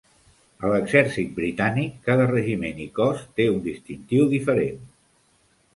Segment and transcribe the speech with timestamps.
[0.67, 4.83] A l'exèrcit britànic, cada regiment i cos té un distintiu diferent.